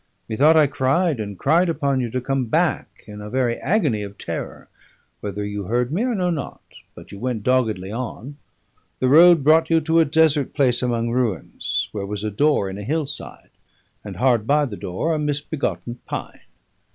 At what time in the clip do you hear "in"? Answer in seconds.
3.05-3.21, 12.67-12.79